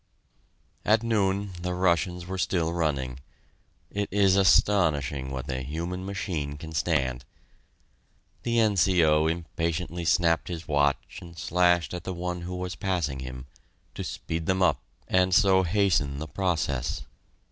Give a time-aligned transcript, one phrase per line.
[0.83, 3.19] At noon the Russians were still running
[3.91, 7.23] it is astonishing what the human machine can stand!
[8.41, 9.27] The N.C.O.
[9.27, 13.45] impatiently snapped his watch and slashed at the one who was passing him,
[13.93, 17.03] to speed them up, and so hasten the process.